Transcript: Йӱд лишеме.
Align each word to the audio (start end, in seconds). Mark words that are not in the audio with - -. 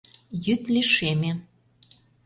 Йӱд 0.45 0.63
лишеме. 0.73 1.31